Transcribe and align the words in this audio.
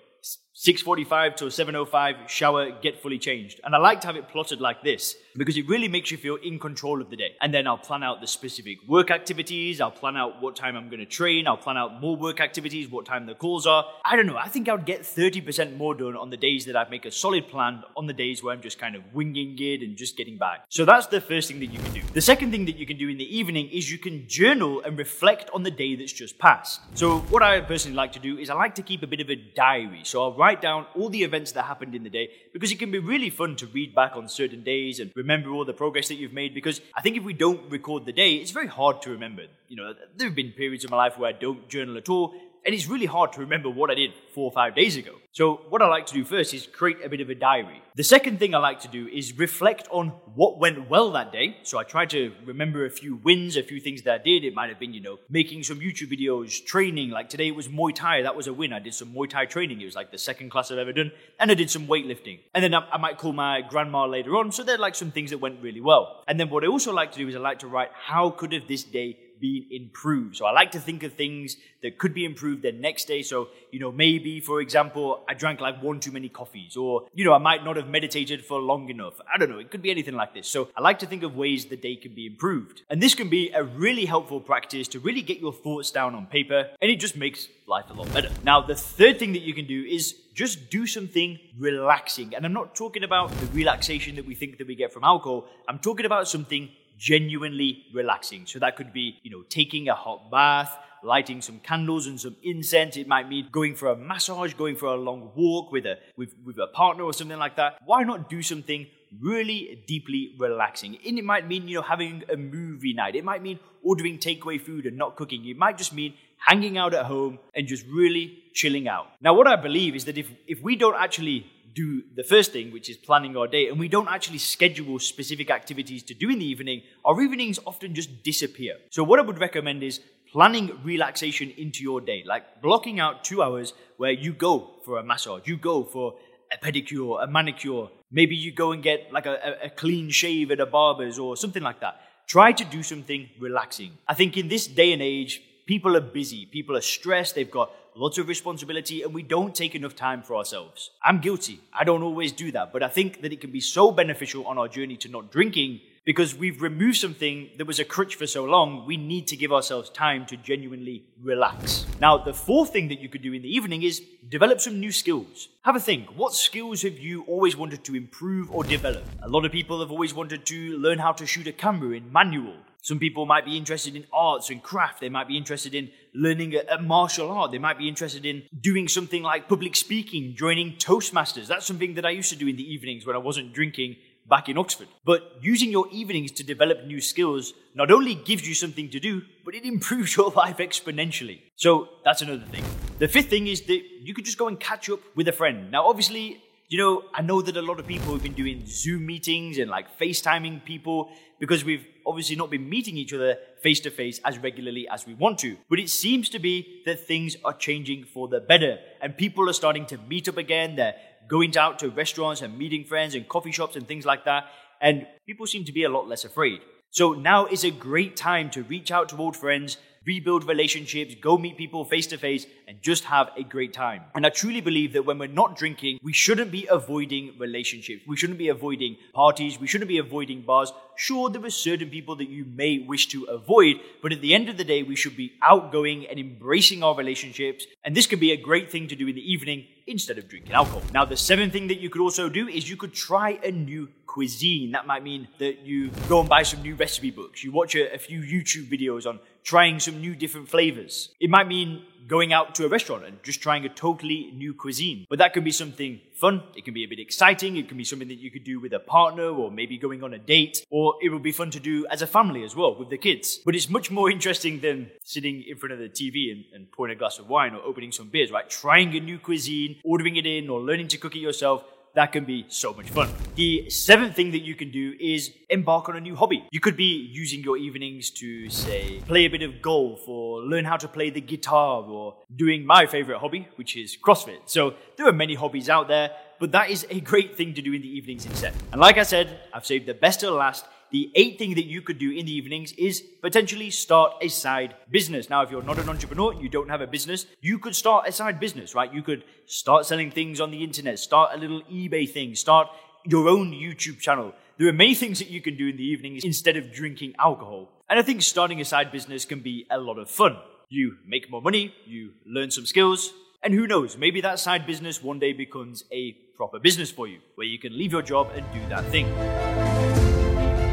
6.45 0.56 1.36
to 1.36 1.44
7.05, 1.46 2.28
shower, 2.30 2.70
get 2.80 3.02
fully 3.02 3.18
changed. 3.18 3.60
And 3.62 3.74
I 3.74 3.78
like 3.78 4.00
to 4.00 4.06
have 4.06 4.16
it 4.16 4.28
plotted 4.28 4.58
like 4.58 4.82
this 4.82 5.14
because 5.36 5.58
it 5.58 5.68
really 5.68 5.86
makes 5.86 6.10
you 6.10 6.16
feel 6.16 6.36
in 6.36 6.58
control 6.58 7.02
of 7.02 7.10
the 7.10 7.16
day. 7.16 7.36
And 7.42 7.52
then 7.52 7.66
I'll 7.66 7.76
plan 7.76 8.02
out 8.02 8.22
the 8.22 8.26
specific 8.26 8.78
work 8.88 9.10
activities. 9.10 9.82
I'll 9.82 9.90
plan 9.90 10.16
out 10.16 10.40
what 10.40 10.56
time 10.56 10.74
I'm 10.74 10.88
going 10.88 11.00
to 11.00 11.06
train. 11.06 11.46
I'll 11.46 11.58
plan 11.58 11.76
out 11.76 12.00
more 12.00 12.16
work 12.16 12.40
activities, 12.40 12.90
what 12.90 13.04
time 13.04 13.26
the 13.26 13.34
calls 13.34 13.66
are. 13.66 13.84
I 14.02 14.16
don't 14.16 14.26
know. 14.26 14.38
I 14.38 14.48
think 14.48 14.70
I 14.70 14.74
would 14.74 14.86
get 14.86 15.02
30% 15.02 15.76
more 15.76 15.94
done 15.94 16.16
on 16.16 16.30
the 16.30 16.38
days 16.38 16.64
that 16.64 16.74
I 16.74 16.88
make 16.88 17.04
a 17.04 17.10
solid 17.10 17.48
plan 17.48 17.82
on 17.94 18.06
the 18.06 18.14
days 18.14 18.42
where 18.42 18.54
I'm 18.54 18.62
just 18.62 18.78
kind 18.78 18.96
of 18.96 19.02
winging 19.12 19.56
it 19.58 19.82
and 19.82 19.94
just 19.94 20.16
getting 20.16 20.38
by. 20.38 20.56
So 20.70 20.86
that's 20.86 21.06
the 21.06 21.20
first 21.20 21.48
thing 21.48 21.60
that 21.60 21.66
you 21.66 21.80
can 21.80 21.92
do. 21.92 22.00
The 22.14 22.22
second 22.22 22.50
thing 22.50 22.64
that 22.64 22.76
you 22.76 22.86
can 22.86 22.96
do 22.96 23.10
in 23.10 23.18
the 23.18 23.36
evening 23.36 23.68
is 23.68 23.92
you 23.92 23.98
can 23.98 24.26
journal 24.26 24.80
and 24.82 24.96
reflect 24.96 25.50
on 25.52 25.64
the 25.64 25.70
day 25.70 25.96
that's 25.96 26.12
just 26.12 26.38
passed. 26.38 26.80
So 26.94 27.18
what 27.28 27.42
I 27.42 27.60
personally 27.60 27.96
like 27.96 28.12
to 28.12 28.18
do 28.18 28.38
is 28.38 28.48
I 28.48 28.54
like 28.54 28.74
to 28.76 28.82
keep 28.82 29.02
a 29.02 29.06
bit 29.06 29.20
of 29.20 29.28
a 29.28 29.36
diary. 29.36 30.00
So 30.04 30.22
I'll 30.22 30.32
write 30.32 30.45
down 30.54 30.86
all 30.94 31.08
the 31.08 31.24
events 31.24 31.52
that 31.52 31.64
happened 31.64 31.94
in 31.94 32.02
the 32.02 32.10
day 32.10 32.30
because 32.52 32.70
it 32.70 32.78
can 32.78 32.90
be 32.90 32.98
really 32.98 33.30
fun 33.30 33.56
to 33.56 33.66
read 33.66 33.94
back 33.94 34.16
on 34.16 34.28
certain 34.28 34.62
days 34.62 35.00
and 35.00 35.10
remember 35.14 35.50
all 35.50 35.64
the 35.64 35.72
progress 35.72 36.08
that 36.08 36.14
you've 36.14 36.32
made. 36.32 36.54
Because 36.54 36.80
I 36.94 37.00
think 37.00 37.16
if 37.16 37.24
we 37.24 37.32
don't 37.32 37.70
record 37.70 38.06
the 38.06 38.12
day, 38.12 38.34
it's 38.34 38.50
very 38.50 38.68
hard 38.68 39.02
to 39.02 39.10
remember. 39.10 39.46
You 39.68 39.76
know, 39.76 39.94
there 40.16 40.28
have 40.28 40.36
been 40.36 40.52
periods 40.52 40.84
of 40.84 40.90
my 40.90 40.96
life 40.96 41.18
where 41.18 41.28
I 41.28 41.32
don't 41.32 41.68
journal 41.68 41.96
at 41.96 42.08
all, 42.08 42.34
and 42.66 42.74
it's 42.74 42.88
really 42.88 43.06
hard 43.06 43.32
to 43.34 43.40
remember 43.40 43.70
what 43.70 43.90
I 43.90 43.94
did 43.94 44.10
four 44.34 44.46
or 44.46 44.52
five 44.52 44.74
days 44.74 44.96
ago. 44.96 45.12
So, 45.30 45.60
what 45.68 45.82
I 45.82 45.86
like 45.86 46.06
to 46.06 46.14
do 46.14 46.24
first 46.24 46.52
is 46.52 46.66
create 46.66 46.98
a 47.04 47.08
bit 47.08 47.20
of 47.20 47.30
a 47.30 47.34
diary. 47.34 47.80
The 47.94 48.02
second 48.02 48.38
thing 48.38 48.54
I 48.54 48.58
like 48.58 48.80
to 48.80 48.88
do 48.88 49.06
is 49.06 49.38
reflect 49.38 49.86
on 49.90 50.08
what 50.34 50.58
went 50.58 50.90
well 50.90 51.12
that 51.12 51.30
day. 51.30 51.58
So, 51.62 51.78
I 51.78 51.84
try 51.84 52.06
to 52.06 52.32
remember 52.44 52.84
a 52.84 52.90
few 52.90 53.16
wins, 53.16 53.56
a 53.56 53.62
few 53.62 53.78
things 53.78 54.02
that 54.02 54.20
I 54.20 54.22
did. 54.22 54.44
It 54.44 54.54
might 54.54 54.68
have 54.68 54.80
been, 54.80 54.92
you 54.92 55.00
know, 55.00 55.18
making 55.30 55.62
some 55.62 55.78
YouTube 55.78 56.10
videos, 56.10 56.64
training. 56.64 57.10
Like 57.10 57.28
today 57.28 57.48
it 57.48 57.54
was 57.54 57.68
Muay 57.68 57.94
Thai. 57.94 58.22
That 58.22 58.34
was 58.34 58.48
a 58.48 58.52
win. 58.52 58.72
I 58.72 58.80
did 58.80 58.94
some 58.94 59.12
Muay 59.12 59.30
Thai 59.30 59.46
training. 59.46 59.80
It 59.80 59.84
was 59.84 59.94
like 59.94 60.10
the 60.10 60.18
second 60.18 60.50
class 60.50 60.72
I've 60.72 60.78
ever 60.78 60.92
done. 60.92 61.12
And 61.38 61.50
I 61.50 61.54
did 61.54 61.70
some 61.70 61.86
weightlifting. 61.86 62.40
And 62.52 62.64
then 62.64 62.74
I, 62.74 62.80
I 62.90 62.98
might 62.98 63.18
call 63.18 63.32
my 63.32 63.60
grandma 63.60 64.06
later 64.06 64.36
on. 64.36 64.50
So, 64.50 64.64
they're 64.64 64.76
like 64.76 64.96
some 64.96 65.12
things 65.12 65.30
that 65.30 65.38
went 65.38 65.62
really 65.62 65.80
well. 65.80 66.24
And 66.26 66.40
then 66.40 66.50
what 66.50 66.64
I 66.64 66.66
also 66.66 66.92
like 66.92 67.12
to 67.12 67.18
do 67.18 67.28
is 67.28 67.36
I 67.36 67.38
like 67.38 67.60
to 67.60 67.68
write 67.68 67.90
how 67.94 68.30
could 68.30 68.52
have 68.52 68.66
this 68.66 68.82
day 68.82 69.18
been 69.40 69.66
improved. 69.70 70.36
So 70.36 70.46
I 70.46 70.52
like 70.52 70.72
to 70.72 70.80
think 70.80 71.02
of 71.02 71.14
things 71.14 71.56
that 71.82 71.98
could 71.98 72.14
be 72.14 72.24
improved 72.24 72.62
the 72.62 72.72
next 72.72 73.04
day. 73.04 73.22
So, 73.22 73.48
you 73.70 73.78
know, 73.78 73.92
maybe, 73.92 74.40
for 74.40 74.60
example, 74.60 75.24
I 75.28 75.34
drank 75.34 75.60
like 75.60 75.82
one 75.82 76.00
too 76.00 76.10
many 76.10 76.28
coffees, 76.28 76.76
or, 76.76 77.06
you 77.14 77.24
know, 77.24 77.32
I 77.32 77.38
might 77.38 77.64
not 77.64 77.76
have 77.76 77.88
meditated 77.88 78.44
for 78.44 78.60
long 78.60 78.88
enough. 78.88 79.20
I 79.32 79.38
don't 79.38 79.50
know. 79.50 79.58
It 79.58 79.70
could 79.70 79.82
be 79.82 79.90
anything 79.90 80.14
like 80.14 80.34
this. 80.34 80.48
So 80.48 80.68
I 80.76 80.80
like 80.80 80.98
to 81.00 81.06
think 81.06 81.22
of 81.22 81.36
ways 81.36 81.66
the 81.66 81.76
day 81.76 81.96
can 81.96 82.14
be 82.14 82.26
improved. 82.26 82.82
And 82.90 83.02
this 83.02 83.14
can 83.14 83.28
be 83.28 83.50
a 83.50 83.62
really 83.62 84.06
helpful 84.06 84.40
practice 84.40 84.88
to 84.88 85.00
really 85.00 85.22
get 85.22 85.38
your 85.38 85.52
thoughts 85.52 85.90
down 85.90 86.14
on 86.14 86.26
paper, 86.26 86.70
and 86.80 86.90
it 86.90 87.00
just 87.00 87.16
makes 87.16 87.48
life 87.66 87.86
a 87.90 87.92
lot 87.92 88.12
better. 88.12 88.30
Now, 88.44 88.60
the 88.60 88.74
third 88.74 89.18
thing 89.18 89.32
that 89.32 89.42
you 89.42 89.54
can 89.54 89.66
do 89.66 89.84
is 89.84 90.14
just 90.34 90.70
do 90.70 90.86
something 90.86 91.38
relaxing. 91.58 92.34
And 92.34 92.44
I'm 92.44 92.52
not 92.52 92.74
talking 92.74 93.04
about 93.04 93.30
the 93.30 93.46
relaxation 93.46 94.16
that 94.16 94.26
we 94.26 94.34
think 94.34 94.58
that 94.58 94.66
we 94.66 94.74
get 94.74 94.92
from 94.92 95.02
alcohol. 95.02 95.48
I'm 95.66 95.78
talking 95.78 96.04
about 96.04 96.28
something 96.28 96.68
genuinely 96.96 97.84
relaxing. 97.94 98.46
So 98.46 98.58
that 98.58 98.76
could 98.76 98.92
be, 98.92 99.18
you 99.22 99.30
know, 99.30 99.42
taking 99.48 99.88
a 99.88 99.94
hot 99.94 100.30
bath, 100.30 100.76
lighting 101.02 101.40
some 101.42 101.60
candles 101.60 102.06
and 102.06 102.20
some 102.20 102.36
incense. 102.42 102.96
It 102.96 103.06
might 103.06 103.28
mean 103.28 103.48
going 103.52 103.74
for 103.74 103.88
a 103.88 103.96
massage, 103.96 104.54
going 104.54 104.76
for 104.76 104.86
a 104.86 104.96
long 104.96 105.30
walk 105.34 105.72
with 105.72 105.86
a 105.86 105.98
with, 106.16 106.34
with 106.44 106.58
a 106.58 106.66
partner 106.68 107.04
or 107.04 107.12
something 107.12 107.38
like 107.38 107.56
that. 107.56 107.78
Why 107.84 108.02
not 108.02 108.28
do 108.28 108.42
something 108.42 108.86
really 109.20 109.82
deeply 109.86 110.34
relaxing? 110.38 110.98
And 111.06 111.18
it 111.18 111.24
might 111.24 111.46
mean, 111.46 111.68
you 111.68 111.76
know, 111.76 111.82
having 111.82 112.24
a 112.32 112.36
movie 112.36 112.92
night. 112.92 113.14
It 113.14 113.24
might 113.24 113.42
mean 113.42 113.60
ordering 113.82 114.18
takeaway 114.18 114.60
food 114.60 114.86
and 114.86 114.96
not 114.96 115.16
cooking. 115.16 115.46
It 115.46 115.56
might 115.56 115.78
just 115.78 115.92
mean 115.92 116.14
hanging 116.38 116.76
out 116.76 116.94
at 116.94 117.06
home 117.06 117.38
and 117.54 117.66
just 117.66 117.86
really 117.86 118.42
chilling 118.52 118.88
out. 118.88 119.06
Now, 119.20 119.34
what 119.34 119.46
I 119.46 119.56
believe 119.56 119.94
is 119.94 120.04
that 120.06 120.18
if 120.18 120.30
if 120.46 120.60
we 120.62 120.76
don't 120.76 120.96
actually 120.96 121.46
do 121.76 122.02
the 122.16 122.24
first 122.24 122.52
thing, 122.52 122.72
which 122.72 122.88
is 122.90 122.96
planning 122.96 123.36
our 123.36 123.46
day, 123.46 123.68
and 123.68 123.78
we 123.78 123.86
don't 123.86 124.08
actually 124.08 124.38
schedule 124.38 124.98
specific 124.98 125.50
activities 125.50 126.02
to 126.04 126.14
do 126.14 126.30
in 126.30 126.38
the 126.38 126.44
evening, 126.44 126.82
our 127.04 127.20
evenings 127.20 127.60
often 127.66 127.94
just 127.94 128.22
disappear. 128.24 128.74
So, 128.90 129.04
what 129.04 129.20
I 129.20 129.22
would 129.22 129.38
recommend 129.38 129.82
is 129.82 130.00
planning 130.32 130.72
relaxation 130.82 131.52
into 131.56 131.82
your 131.82 132.00
day, 132.00 132.24
like 132.26 132.62
blocking 132.62 132.98
out 132.98 133.22
two 133.22 133.42
hours 133.42 133.74
where 133.98 134.10
you 134.10 134.32
go 134.32 134.70
for 134.84 134.98
a 134.98 135.04
massage, 135.04 135.46
you 135.46 135.56
go 135.56 135.84
for 135.84 136.14
a 136.52 136.58
pedicure, 136.64 137.22
a 137.22 137.26
manicure, 137.26 137.88
maybe 138.10 138.34
you 138.34 138.52
go 138.52 138.72
and 138.72 138.82
get 138.82 139.12
like 139.12 139.26
a, 139.26 139.56
a 139.64 139.70
clean 139.70 140.10
shave 140.10 140.50
at 140.50 140.60
a 140.60 140.66
barber's 140.66 141.18
or 141.18 141.36
something 141.36 141.62
like 141.62 141.80
that. 141.80 142.00
Try 142.26 142.52
to 142.52 142.64
do 142.64 142.82
something 142.82 143.28
relaxing. 143.38 143.92
I 144.08 144.14
think 144.14 144.36
in 144.36 144.48
this 144.48 144.66
day 144.66 144.92
and 144.92 145.02
age, 145.02 145.42
people 145.66 145.96
are 145.96 146.00
busy, 146.00 146.46
people 146.46 146.76
are 146.76 146.80
stressed, 146.80 147.34
they've 147.34 147.50
got 147.50 147.72
lots 147.94 148.18
of 148.18 148.28
responsibility, 148.28 149.02
and 149.02 149.12
we 149.12 149.22
don't 149.22 149.54
take 149.54 149.74
enough 149.74 149.96
time 149.96 150.22
for 150.22 150.36
ourselves. 150.36 150.90
I'm 151.02 151.20
guilty. 151.20 151.60
I 151.72 151.84
don't 151.84 152.02
always 152.02 152.32
do 152.32 152.52
that, 152.52 152.72
but 152.72 152.82
I 152.82 152.88
think 152.88 153.22
that 153.22 153.32
it 153.32 153.40
can 153.40 153.50
be 153.50 153.60
so 153.60 153.90
beneficial 153.90 154.46
on 154.46 154.58
our 154.58 154.68
journey 154.68 154.96
to 154.98 155.08
not 155.08 155.32
drinking 155.32 155.80
because 156.06 156.36
we've 156.36 156.62
removed 156.62 156.96
something 156.96 157.50
that 157.58 157.66
was 157.66 157.80
a 157.80 157.84
crutch 157.84 158.14
for 158.14 158.28
so 158.28 158.44
long, 158.44 158.86
we 158.86 158.96
need 158.96 159.26
to 159.26 159.36
give 159.36 159.52
ourselves 159.52 159.90
time 159.90 160.24
to 160.24 160.36
genuinely 160.36 161.04
relax. 161.20 161.84
Now, 162.00 162.16
the 162.16 162.32
fourth 162.32 162.72
thing 162.72 162.86
that 162.88 163.00
you 163.00 163.08
could 163.08 163.22
do 163.22 163.32
in 163.32 163.42
the 163.42 163.52
evening 163.54 163.82
is 163.82 164.00
develop 164.28 164.60
some 164.60 164.78
new 164.78 164.92
skills. 164.92 165.48
Have 165.62 165.74
a 165.74 165.80
think. 165.80 166.16
What 166.16 166.32
skills 166.32 166.82
have 166.82 166.96
you 166.96 167.24
always 167.24 167.56
wanted 167.56 167.82
to 167.84 167.96
improve 167.96 168.52
or 168.52 168.62
develop? 168.62 169.02
A 169.20 169.28
lot 169.28 169.44
of 169.44 169.50
people 169.50 169.80
have 169.80 169.90
always 169.90 170.14
wanted 170.14 170.46
to 170.46 170.78
learn 170.78 171.00
how 171.00 171.10
to 171.12 171.26
shoot 171.26 171.48
a 171.48 171.52
camera 171.52 171.96
in 171.96 172.12
manual. 172.12 172.54
Some 172.82 173.00
people 173.00 173.26
might 173.26 173.44
be 173.44 173.56
interested 173.56 173.96
in 173.96 174.06
arts 174.12 174.48
and 174.48 174.62
craft. 174.62 175.00
They 175.00 175.08
might 175.08 175.26
be 175.26 175.36
interested 175.36 175.74
in 175.74 175.90
learning 176.14 176.54
a, 176.54 176.76
a, 176.76 176.80
martial 176.80 177.32
art. 177.32 177.50
They 177.50 177.58
might 177.58 177.78
be 177.78 177.88
interested 177.88 178.24
in 178.24 178.44
doing 178.60 178.86
something 178.86 179.24
like 179.24 179.48
public 179.48 179.74
speaking, 179.74 180.36
joining 180.36 180.76
Toastmasters. 180.76 181.48
That's 181.48 181.66
something 181.66 181.94
that 181.94 182.06
I 182.06 182.10
used 182.10 182.30
to 182.30 182.38
do 182.38 182.46
in 182.46 182.54
the 182.54 182.62
evenings 182.62 183.04
when 183.04 183.16
I 183.16 183.18
wasn't 183.18 183.52
drinking 183.52 183.96
back 184.28 184.48
in 184.48 184.58
Oxford. 184.58 184.88
But 185.04 185.36
using 185.40 185.70
your 185.70 185.88
evenings 185.90 186.32
to 186.32 186.44
develop 186.44 186.84
new 186.84 187.00
skills 187.00 187.54
not 187.74 187.90
only 187.90 188.14
gives 188.14 188.48
you 188.48 188.54
something 188.54 188.90
to 188.90 189.00
do, 189.00 189.22
but 189.44 189.54
it 189.54 189.64
improves 189.64 190.16
your 190.16 190.30
life 190.30 190.58
exponentially. 190.58 191.40
So 191.56 191.88
that's 192.04 192.22
another 192.22 192.44
thing. 192.46 192.64
The 192.98 193.08
fifth 193.08 193.28
thing 193.28 193.46
is 193.46 193.62
that 193.62 193.80
you 194.02 194.14
could 194.14 194.24
just 194.24 194.38
go 194.38 194.48
and 194.48 194.58
catch 194.58 194.90
up 194.90 195.00
with 195.14 195.28
a 195.28 195.32
friend. 195.32 195.70
Now, 195.70 195.86
obviously, 195.86 196.42
you 196.68 196.78
know, 196.78 197.04
I 197.14 197.22
know 197.22 197.42
that 197.42 197.56
a 197.56 197.62
lot 197.62 197.78
of 197.78 197.86
people 197.86 198.12
have 198.12 198.22
been 198.22 198.34
doing 198.34 198.64
Zoom 198.66 199.06
meetings 199.06 199.58
and 199.58 199.70
like 199.70 199.98
FaceTiming 199.98 200.64
people 200.64 201.10
because 201.38 201.64
we've 201.64 201.86
obviously 202.06 202.36
not 202.36 202.50
been 202.50 202.68
meeting 202.68 202.96
each 202.96 203.12
other 203.12 203.36
face 203.62 203.80
to 203.80 203.90
face 203.90 204.20
as 204.24 204.38
regularly 204.38 204.88
as 204.88 205.06
we 205.06 205.14
want 205.14 205.38
to. 205.40 205.56
But 205.68 205.80
it 205.80 205.90
seems 205.90 206.28
to 206.30 206.38
be 206.38 206.82
that 206.86 207.06
things 207.06 207.36
are 207.44 207.52
changing 207.52 208.04
for 208.04 208.28
the 208.28 208.40
better 208.40 208.78
and 209.00 209.16
people 209.16 209.48
are 209.48 209.54
starting 209.54 209.86
to 209.86 209.98
meet 209.98 210.28
up 210.28 210.36
again. 210.36 210.76
They're 210.76 210.94
going 211.28 211.56
out 211.56 211.78
to 211.80 211.90
restaurants 211.90 212.42
and 212.42 212.56
meeting 212.56 212.84
friends 212.84 213.14
and 213.14 213.28
coffee 213.28 213.52
shops 213.52 213.76
and 213.76 213.86
things 213.86 214.06
like 214.06 214.24
that. 214.24 214.44
And 214.80 215.06
people 215.26 215.46
seem 215.46 215.64
to 215.64 215.72
be 215.72 215.84
a 215.84 215.88
lot 215.88 216.08
less 216.08 216.24
afraid. 216.24 216.60
So 216.90 217.12
now 217.12 217.46
is 217.46 217.64
a 217.64 217.70
great 217.70 218.16
time 218.16 218.50
to 218.50 218.62
reach 218.62 218.90
out 218.90 219.08
to 219.10 219.16
old 219.16 219.36
friends 219.36 219.78
rebuild 220.06 220.46
relationships, 220.46 221.14
go 221.20 221.36
meet 221.36 221.56
people 221.56 221.84
face 221.84 222.06
to 222.08 222.16
face, 222.16 222.46
and 222.68 222.80
just 222.80 223.04
have 223.04 223.30
a 223.36 223.42
great 223.42 223.72
time. 223.72 224.02
And 224.14 224.24
I 224.24 224.30
truly 224.30 224.60
believe 224.60 224.92
that 224.92 225.04
when 225.04 225.18
we're 225.18 225.26
not 225.26 225.56
drinking, 225.56 225.98
we 226.02 226.12
shouldn't 226.12 226.50
be 226.50 226.66
avoiding 226.70 227.34
relationships. 227.38 228.02
We 228.06 228.16
shouldn't 228.16 228.38
be 228.38 228.48
avoiding 228.48 228.96
parties. 229.12 229.60
We 229.60 229.66
shouldn't 229.66 229.88
be 229.88 229.98
avoiding 229.98 230.42
bars. 230.42 230.72
Sure, 230.96 231.28
there 231.28 231.44
are 231.44 231.50
certain 231.50 231.90
people 231.90 232.16
that 232.16 232.28
you 232.28 232.44
may 232.44 232.78
wish 232.78 233.08
to 233.08 233.24
avoid, 233.24 233.76
but 234.02 234.12
at 234.12 234.20
the 234.20 234.34
end 234.34 234.48
of 234.48 234.56
the 234.56 234.64
day, 234.64 234.82
we 234.82 234.96
should 234.96 235.16
be 235.16 235.32
outgoing 235.42 236.06
and 236.06 236.18
embracing 236.18 236.82
our 236.82 236.94
relationships. 236.94 237.66
And 237.84 237.94
this 237.94 238.06
could 238.06 238.20
be 238.20 238.32
a 238.32 238.36
great 238.36 238.70
thing 238.70 238.88
to 238.88 238.96
do 238.96 239.08
in 239.08 239.14
the 239.14 239.32
evening 239.32 239.66
instead 239.86 240.18
of 240.18 240.28
drinking 240.28 240.52
alcohol. 240.52 240.82
Now, 240.92 241.04
the 241.04 241.16
seventh 241.16 241.52
thing 241.52 241.68
that 241.68 241.78
you 241.78 241.90
could 241.90 242.00
also 242.00 242.28
do 242.28 242.48
is 242.48 242.68
you 242.68 242.76
could 242.76 242.92
try 242.92 243.38
a 243.42 243.50
new 243.50 243.88
cuisine. 244.06 244.72
That 244.72 244.86
might 244.86 245.02
mean 245.02 245.28
that 245.38 245.60
you 245.60 245.90
go 246.08 246.20
and 246.20 246.28
buy 246.28 246.42
some 246.42 246.62
new 246.62 246.74
recipe 246.74 247.10
books. 247.10 247.44
You 247.44 247.52
watch 247.52 247.74
a, 247.74 247.94
a 247.94 247.98
few 247.98 248.20
YouTube 248.20 248.68
videos 248.68 249.06
on 249.06 249.20
trying 249.44 249.78
some 249.78 250.00
new 250.00 250.14
different 250.16 250.48
flavors. 250.48 251.10
It 251.20 251.30
might 251.30 251.46
mean 251.46 251.84
going 252.06 252.32
out 252.32 252.54
to 252.56 252.66
a 252.66 252.68
restaurant 252.68 253.04
and 253.04 253.22
just 253.22 253.40
trying 253.40 253.64
a 253.64 253.68
totally 253.68 254.32
new 254.34 254.54
cuisine. 254.54 255.06
But 255.08 255.18
that 255.18 255.32
could 255.32 255.44
be 255.44 255.50
something 255.50 256.00
fun. 256.14 256.42
It 256.56 256.64
can 256.64 256.74
be 256.74 256.84
a 256.84 256.88
bit 256.88 256.98
exciting. 256.98 257.56
It 257.56 257.68
can 257.68 257.76
be 257.76 257.84
something 257.84 258.08
that 258.08 258.18
you 258.18 258.30
could 258.30 258.44
do 258.44 258.60
with 258.60 258.72
a 258.72 258.78
partner 258.78 259.24
or 259.24 259.50
maybe 259.50 259.78
going 259.78 260.02
on 260.02 260.14
a 260.14 260.18
date. 260.18 260.64
Or 260.70 260.94
it 261.02 261.10
would 261.10 261.22
be 261.22 261.32
fun 261.32 261.50
to 261.50 261.60
do 261.60 261.86
as 261.88 262.02
a 262.02 262.06
family 262.06 262.44
as 262.44 262.56
well 262.56 262.78
with 262.78 262.90
the 262.90 262.98
kids. 262.98 263.40
But 263.44 263.54
it's 263.54 263.68
much 263.68 263.90
more 263.90 264.10
interesting 264.10 264.60
than 264.60 264.90
sitting 265.02 265.42
in 265.46 265.56
front 265.56 265.72
of 265.72 265.78
the 265.78 265.88
TV 265.88 266.32
and, 266.32 266.44
and 266.54 266.72
pouring 266.72 266.94
a 266.94 266.98
glass 266.98 267.18
of 267.18 267.28
wine 267.28 267.54
or 267.54 267.62
opening 267.62 267.92
some 267.92 268.08
beers, 268.08 268.30
right? 268.30 268.48
Trying 268.48 268.96
a 268.96 269.00
new 269.00 269.18
cuisine, 269.18 269.76
ordering 269.84 270.16
it 270.16 270.26
in 270.26 270.48
or 270.48 270.60
learning 270.60 270.88
to 270.88 270.98
cook 270.98 271.16
it 271.16 271.20
yourself 271.20 271.64
that 271.96 272.12
can 272.12 272.26
be 272.26 272.44
so 272.48 272.74
much 272.74 272.90
fun. 272.90 273.08
The 273.36 273.70
seventh 273.70 274.14
thing 274.14 274.30
that 274.32 274.42
you 274.42 274.54
can 274.54 274.70
do 274.70 274.94
is 275.00 275.32
embark 275.48 275.88
on 275.88 275.96
a 275.96 276.00
new 276.00 276.14
hobby. 276.14 276.46
You 276.50 276.60
could 276.60 276.76
be 276.76 277.08
using 277.10 277.40
your 277.40 277.56
evenings 277.56 278.10
to, 278.10 278.50
say, 278.50 279.00
play 279.06 279.24
a 279.24 279.28
bit 279.28 279.42
of 279.42 279.62
golf 279.62 280.06
or 280.06 280.42
learn 280.42 280.66
how 280.66 280.76
to 280.76 280.88
play 280.88 281.08
the 281.08 281.22
guitar 281.22 281.82
or 281.82 282.14
doing 282.34 282.66
my 282.66 282.84
favorite 282.84 283.18
hobby, 283.18 283.48
which 283.56 283.78
is 283.78 283.96
CrossFit. 283.96 284.40
So 284.44 284.74
there 284.98 285.08
are 285.08 285.12
many 285.12 285.34
hobbies 285.34 285.70
out 285.70 285.88
there, 285.88 286.10
but 286.38 286.52
that 286.52 286.68
is 286.68 286.86
a 286.90 287.00
great 287.00 287.34
thing 287.34 287.54
to 287.54 287.62
do 287.62 287.72
in 287.72 287.80
the 287.80 287.88
evenings 287.88 288.26
instead. 288.26 288.52
And 288.72 288.80
like 288.80 288.98
I 288.98 289.02
said, 289.02 289.40
I've 289.54 289.64
saved 289.64 289.86
the 289.86 289.94
best 289.94 290.20
till 290.20 290.34
last 290.34 290.66
the 290.90 291.10
eighth 291.14 291.38
thing 291.38 291.54
that 291.54 291.64
you 291.64 291.82
could 291.82 291.98
do 291.98 292.10
in 292.10 292.26
the 292.26 292.32
evenings 292.32 292.72
is 292.72 293.00
potentially 293.22 293.70
start 293.70 294.14
a 294.22 294.28
side 294.28 294.74
business. 294.90 295.28
Now, 295.28 295.42
if 295.42 295.50
you're 295.50 295.62
not 295.62 295.78
an 295.78 295.88
entrepreneur, 295.88 296.32
you 296.34 296.48
don't 296.48 296.68
have 296.68 296.80
a 296.80 296.86
business, 296.86 297.26
you 297.40 297.58
could 297.58 297.74
start 297.74 298.08
a 298.08 298.12
side 298.12 298.38
business, 298.38 298.74
right? 298.74 298.92
You 298.92 299.02
could 299.02 299.24
start 299.46 299.86
selling 299.86 300.10
things 300.10 300.40
on 300.40 300.50
the 300.50 300.62
internet, 300.62 300.98
start 300.98 301.30
a 301.34 301.38
little 301.38 301.62
eBay 301.62 302.08
thing, 302.08 302.34
start 302.34 302.68
your 303.04 303.28
own 303.28 303.52
YouTube 303.52 303.98
channel. 303.98 304.32
There 304.58 304.68
are 304.68 304.72
many 304.72 304.94
things 304.94 305.18
that 305.18 305.28
you 305.28 305.42
can 305.42 305.56
do 305.56 305.68
in 305.68 305.76
the 305.76 305.84
evenings 305.84 306.24
instead 306.24 306.56
of 306.56 306.72
drinking 306.72 307.14
alcohol. 307.18 307.68
And 307.88 307.98
I 307.98 308.02
think 308.02 308.22
starting 308.22 308.60
a 308.60 308.64
side 308.64 308.90
business 308.90 309.24
can 309.24 309.40
be 309.40 309.66
a 309.70 309.78
lot 309.78 309.98
of 309.98 310.10
fun. 310.10 310.36
You 310.68 310.96
make 311.06 311.30
more 311.30 311.42
money, 311.42 311.74
you 311.84 312.12
learn 312.24 312.50
some 312.50 312.66
skills, 312.66 313.12
and 313.42 313.54
who 313.54 313.66
knows, 313.66 313.96
maybe 313.96 314.20
that 314.22 314.40
side 314.40 314.66
business 314.66 315.02
one 315.02 315.18
day 315.18 315.32
becomes 315.32 315.84
a 315.92 316.12
proper 316.36 316.58
business 316.58 316.90
for 316.90 317.06
you, 317.06 317.20
where 317.36 317.46
you 317.46 317.58
can 317.58 317.76
leave 317.76 317.92
your 317.92 318.02
job 318.02 318.30
and 318.34 318.44
do 318.52 318.68
that 318.68 318.84
thing. 318.86 319.06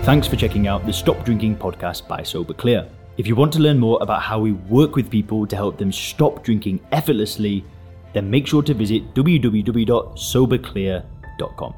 Thanks 0.03 0.27
for 0.27 0.35
checking 0.35 0.67
out 0.67 0.85
the 0.85 0.91
Stop 0.91 1.23
Drinking 1.23 1.55
podcast 1.55 2.09
by 2.09 2.23
Sober 2.23 2.53
Clear. 2.53 2.85
If 3.15 3.25
you 3.25 3.37
want 3.37 3.53
to 3.53 3.59
learn 3.59 3.79
more 3.79 3.97
about 4.01 4.21
how 4.21 4.37
we 4.37 4.51
work 4.51 4.97
with 4.97 5.09
people 5.09 5.47
to 5.47 5.55
help 5.55 5.77
them 5.77 5.93
stop 5.93 6.43
drinking 6.43 6.81
effortlessly, 6.91 7.63
then 8.11 8.29
make 8.29 8.45
sure 8.45 8.61
to 8.63 8.73
visit 8.73 9.13
www.soberclear.com. 9.13 11.73